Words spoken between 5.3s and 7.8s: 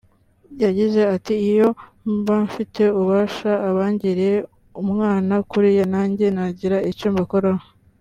kuriya nanjye nagira icyo mbakoraho